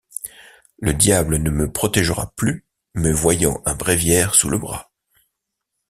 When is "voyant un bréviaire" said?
3.13-4.33